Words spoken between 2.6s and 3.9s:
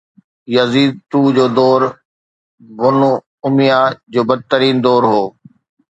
بنواميه